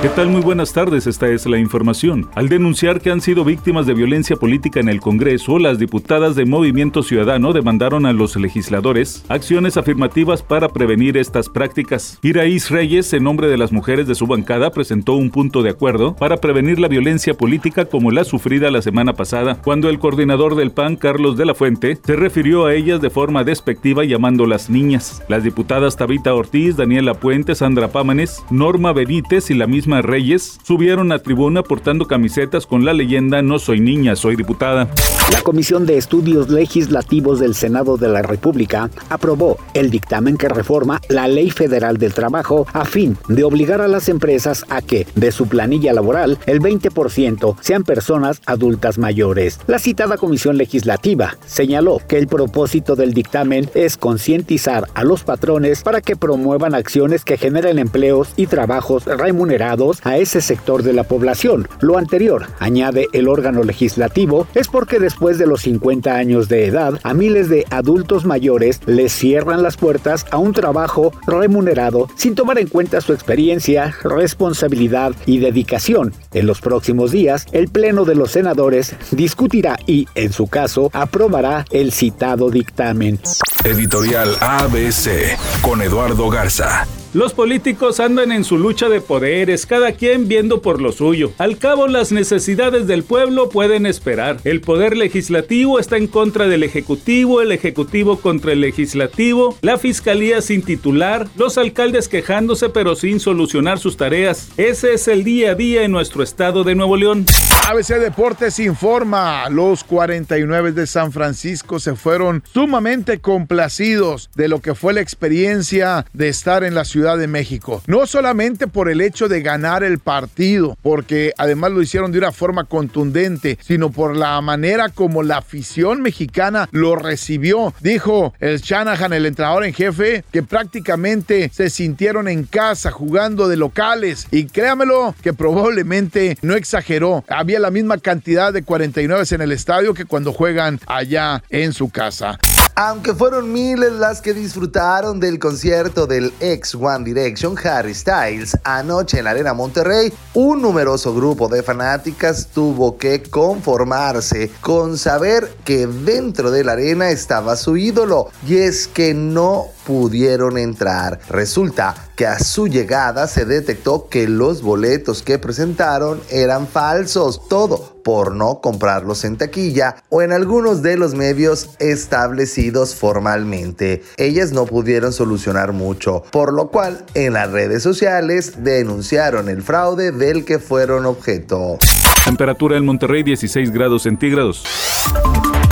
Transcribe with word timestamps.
¿Qué 0.00 0.08
tal? 0.10 0.28
Muy 0.28 0.42
buenas 0.42 0.72
tardes, 0.72 1.08
esta 1.08 1.28
es 1.28 1.44
la 1.46 1.58
información. 1.58 2.28
Al 2.36 2.48
denunciar 2.48 3.00
que 3.00 3.10
han 3.10 3.20
sido 3.20 3.44
víctimas 3.44 3.84
de 3.84 3.94
violencia 3.94 4.36
política 4.36 4.78
en 4.78 4.88
el 4.88 5.00
Congreso, 5.00 5.58
las 5.58 5.80
diputadas 5.80 6.36
de 6.36 6.44
Movimiento 6.44 7.02
Ciudadano 7.02 7.52
demandaron 7.52 8.06
a 8.06 8.12
los 8.12 8.36
legisladores 8.36 9.24
acciones 9.28 9.76
afirmativas 9.76 10.44
para 10.44 10.68
prevenir 10.68 11.16
estas 11.16 11.48
prácticas. 11.48 12.20
Iraís 12.22 12.70
Reyes, 12.70 13.12
en 13.12 13.24
nombre 13.24 13.48
de 13.48 13.58
las 13.58 13.72
mujeres 13.72 14.06
de 14.06 14.14
su 14.14 14.28
bancada, 14.28 14.70
presentó 14.70 15.14
un 15.14 15.30
punto 15.30 15.64
de 15.64 15.70
acuerdo 15.70 16.14
para 16.14 16.36
prevenir 16.36 16.78
la 16.78 16.86
violencia 16.86 17.34
política 17.34 17.86
como 17.86 18.12
la 18.12 18.22
sufrida 18.22 18.70
la 18.70 18.82
semana 18.82 19.14
pasada, 19.14 19.60
cuando 19.64 19.88
el 19.88 19.98
coordinador 19.98 20.54
del 20.54 20.70
PAN, 20.70 20.94
Carlos 20.94 21.36
de 21.36 21.44
la 21.44 21.56
Fuente, 21.56 21.98
se 22.04 22.14
refirió 22.14 22.66
a 22.66 22.74
ellas 22.74 23.00
de 23.00 23.10
forma 23.10 23.42
despectiva 23.42 24.04
llamándolas 24.04 24.70
niñas. 24.70 25.24
Las 25.28 25.42
diputadas 25.42 25.96
Tabita 25.96 26.34
Ortiz, 26.34 26.76
Daniela 26.76 27.14
Puente, 27.14 27.56
Sandra 27.56 27.88
Pámanes, 27.88 28.44
Norma 28.52 28.92
Benítez 28.92 29.50
y 29.50 29.54
la 29.54 29.66
misma 29.66 29.87
Reyes 29.96 30.58
subieron 30.62 31.12
a 31.12 31.18
tribuna 31.20 31.62
portando 31.62 32.06
camisetas 32.06 32.66
con 32.66 32.84
la 32.84 32.92
leyenda 32.92 33.40
No 33.40 33.58
soy 33.58 33.80
niña, 33.80 34.16
soy 34.16 34.36
diputada. 34.36 34.90
La 35.30 35.42
Comisión 35.42 35.84
de 35.84 35.98
Estudios 35.98 36.48
Legislativos 36.48 37.38
del 37.38 37.54
Senado 37.54 37.98
de 37.98 38.08
la 38.08 38.22
República 38.22 38.90
aprobó 39.10 39.58
el 39.74 39.90
dictamen 39.90 40.38
que 40.38 40.48
reforma 40.48 41.02
la 41.10 41.28
Ley 41.28 41.50
Federal 41.50 41.98
del 41.98 42.14
Trabajo 42.14 42.66
a 42.72 42.86
fin 42.86 43.18
de 43.28 43.44
obligar 43.44 43.82
a 43.82 43.88
las 43.88 44.08
empresas 44.08 44.64
a 44.70 44.80
que, 44.80 45.06
de 45.14 45.30
su 45.30 45.46
planilla 45.46 45.92
laboral, 45.92 46.38
el 46.46 46.60
20% 46.60 47.56
sean 47.60 47.84
personas 47.84 48.40
adultas 48.46 48.96
mayores. 48.96 49.60
La 49.66 49.78
citada 49.78 50.16
Comisión 50.16 50.56
Legislativa 50.56 51.36
señaló 51.44 52.00
que 52.08 52.16
el 52.16 52.26
propósito 52.26 52.96
del 52.96 53.12
dictamen 53.12 53.68
es 53.74 53.98
concientizar 53.98 54.88
a 54.94 55.04
los 55.04 55.24
patrones 55.24 55.82
para 55.82 56.00
que 56.00 56.16
promuevan 56.16 56.74
acciones 56.74 57.24
que 57.24 57.36
generen 57.36 57.78
empleos 57.78 58.30
y 58.36 58.46
trabajos 58.46 59.04
remunerados 59.04 60.00
a 60.04 60.16
ese 60.16 60.40
sector 60.40 60.82
de 60.82 60.94
la 60.94 61.04
población. 61.04 61.68
Lo 61.80 61.98
anterior, 61.98 62.46
añade 62.60 63.08
el 63.12 63.28
órgano 63.28 63.62
legislativo, 63.62 64.46
es 64.54 64.68
porque 64.68 64.98
después 65.18 65.38
de 65.38 65.48
los 65.48 65.62
50 65.62 66.14
años 66.14 66.48
de 66.48 66.66
edad, 66.66 67.00
a 67.02 67.12
miles 67.12 67.48
de 67.48 67.66
adultos 67.70 68.24
mayores 68.24 68.80
les 68.86 69.12
cierran 69.12 69.64
las 69.64 69.76
puertas 69.76 70.24
a 70.30 70.38
un 70.38 70.52
trabajo 70.52 71.12
remunerado 71.26 72.06
sin 72.14 72.36
tomar 72.36 72.60
en 72.60 72.68
cuenta 72.68 73.00
su 73.00 73.12
experiencia, 73.12 73.96
responsabilidad 74.04 75.16
y 75.26 75.40
dedicación. 75.40 76.14
En 76.32 76.46
los 76.46 76.60
próximos 76.60 77.10
días, 77.10 77.46
el 77.50 77.66
Pleno 77.66 78.04
de 78.04 78.14
los 78.14 78.30
Senadores 78.30 78.94
discutirá 79.10 79.76
y, 79.88 80.06
en 80.14 80.32
su 80.32 80.46
caso, 80.46 80.88
aprobará 80.92 81.64
el 81.72 81.90
citado 81.90 82.48
dictamen. 82.48 83.18
Editorial 83.64 84.36
ABC 84.40 85.36
con 85.62 85.82
Eduardo 85.82 86.30
Garza. 86.30 86.86
Los 87.18 87.34
políticos 87.34 87.98
andan 87.98 88.30
en 88.30 88.44
su 88.44 88.56
lucha 88.56 88.88
de 88.88 89.00
poderes, 89.00 89.66
cada 89.66 89.90
quien 89.90 90.28
viendo 90.28 90.62
por 90.62 90.80
lo 90.80 90.92
suyo. 90.92 91.32
Al 91.38 91.58
cabo, 91.58 91.88
las 91.88 92.12
necesidades 92.12 92.86
del 92.86 93.02
pueblo 93.02 93.48
pueden 93.48 93.86
esperar. 93.86 94.36
El 94.44 94.60
poder 94.60 94.96
legislativo 94.96 95.80
está 95.80 95.96
en 95.96 96.06
contra 96.06 96.46
del 96.46 96.62
ejecutivo, 96.62 97.42
el 97.42 97.50
ejecutivo 97.50 98.20
contra 98.20 98.52
el 98.52 98.60
legislativo, 98.60 99.58
la 99.62 99.78
fiscalía 99.78 100.40
sin 100.42 100.62
titular, 100.62 101.26
los 101.34 101.58
alcaldes 101.58 102.06
quejándose 102.06 102.68
pero 102.68 102.94
sin 102.94 103.18
solucionar 103.18 103.80
sus 103.80 103.96
tareas. 103.96 104.50
Ese 104.56 104.94
es 104.94 105.08
el 105.08 105.24
día 105.24 105.50
a 105.50 105.54
día 105.56 105.82
en 105.82 105.90
nuestro 105.90 106.22
estado 106.22 106.62
de 106.62 106.76
Nuevo 106.76 106.96
León. 106.96 107.26
ABC 107.68 107.98
Deportes 107.98 108.60
informa, 108.60 109.50
los 109.50 109.82
49 109.82 110.70
de 110.70 110.86
San 110.86 111.10
Francisco 111.10 111.80
se 111.80 111.96
fueron 111.96 112.44
sumamente 112.54 113.18
complacidos 113.18 114.30
de 114.36 114.46
lo 114.46 114.60
que 114.60 114.76
fue 114.76 114.94
la 114.94 115.00
experiencia 115.00 116.06
de 116.12 116.28
estar 116.28 116.62
en 116.62 116.76
la 116.76 116.84
ciudad 116.84 117.07
De 117.16 117.26
México. 117.26 117.82
No 117.86 118.06
solamente 118.06 118.66
por 118.66 118.90
el 118.90 119.00
hecho 119.00 119.28
de 119.28 119.40
ganar 119.40 119.82
el 119.82 119.98
partido, 119.98 120.76
porque 120.82 121.32
además 121.38 121.72
lo 121.72 121.82
hicieron 121.82 122.12
de 122.12 122.18
una 122.18 122.32
forma 122.32 122.64
contundente, 122.64 123.58
sino 123.60 123.90
por 123.90 124.16
la 124.16 124.40
manera 124.40 124.88
como 124.88 125.22
la 125.22 125.38
afición 125.38 126.02
mexicana 126.02 126.68
lo 126.70 126.96
recibió. 126.96 127.72
Dijo 127.80 128.34
el 128.40 128.60
Shanahan, 128.60 129.12
el 129.12 129.26
entrenador 129.26 129.64
en 129.64 129.72
jefe, 129.72 130.24
que 130.30 130.42
prácticamente 130.42 131.50
se 131.52 131.70
sintieron 131.70 132.28
en 132.28 132.44
casa 132.44 132.90
jugando 132.90 133.48
de 133.48 133.56
locales. 133.56 134.26
Y 134.30 134.44
créamelo 134.44 135.14
que 135.22 135.32
probablemente 135.32 136.36
no 136.42 136.54
exageró. 136.54 137.24
Había 137.28 137.58
la 137.58 137.70
misma 137.70 137.98
cantidad 137.98 138.52
de 138.52 138.62
49 138.62 139.24
en 139.30 139.40
el 139.40 139.52
estadio 139.52 139.94
que 139.94 140.04
cuando 140.04 140.32
juegan 140.32 140.80
allá 140.86 141.42
en 141.50 141.72
su 141.72 141.90
casa. 141.90 142.38
Aunque 142.80 143.12
fueron 143.12 143.52
miles 143.52 143.90
las 143.90 144.20
que 144.20 144.32
disfrutaron 144.32 145.18
del 145.18 145.40
concierto 145.40 146.06
del 146.06 146.32
ex 146.38 146.76
One 146.76 147.04
Direction 147.04 147.56
Harry 147.64 147.92
Styles 147.92 148.56
anoche 148.62 149.18
en 149.18 149.24
la 149.24 149.30
Arena 149.30 149.52
Monterrey, 149.52 150.12
un 150.34 150.62
numeroso 150.62 151.12
grupo 151.12 151.48
de 151.48 151.64
fanáticas 151.64 152.46
tuvo 152.54 152.96
que 152.96 153.20
conformarse 153.20 154.52
con 154.60 154.96
saber 154.96 155.52
que 155.64 155.88
dentro 155.88 156.52
de 156.52 156.62
la 156.62 156.74
arena 156.74 157.10
estaba 157.10 157.56
su 157.56 157.76
ídolo. 157.76 158.28
Y 158.46 158.58
es 158.58 158.86
que 158.86 159.12
no 159.12 159.66
pudieron 159.88 160.58
entrar. 160.58 161.18
Resulta 161.30 161.94
que 162.14 162.26
a 162.26 162.38
su 162.38 162.68
llegada 162.68 163.26
se 163.26 163.46
detectó 163.46 164.10
que 164.10 164.28
los 164.28 164.60
boletos 164.60 165.22
que 165.22 165.38
presentaron 165.38 166.20
eran 166.28 166.66
falsos, 166.66 167.48
todo 167.48 167.96
por 168.04 168.34
no 168.34 168.60
comprarlos 168.60 169.24
en 169.24 169.38
taquilla 169.38 169.96
o 170.10 170.20
en 170.20 170.32
algunos 170.32 170.82
de 170.82 170.98
los 170.98 171.14
medios 171.14 171.70
establecidos 171.78 172.94
formalmente. 172.94 174.02
Ellas 174.18 174.52
no 174.52 174.66
pudieron 174.66 175.14
solucionar 175.14 175.72
mucho, 175.72 176.22
por 176.32 176.52
lo 176.52 176.68
cual 176.68 177.06
en 177.14 177.32
las 177.32 177.50
redes 177.50 177.82
sociales 177.82 178.62
denunciaron 178.62 179.48
el 179.48 179.62
fraude 179.62 180.12
del 180.12 180.44
que 180.44 180.58
fueron 180.58 181.06
objeto. 181.06 181.78
Temperatura 182.26 182.76
en 182.76 182.84
Monterrey 182.84 183.22
16 183.22 183.70
grados 183.70 184.02
centígrados. 184.02 184.64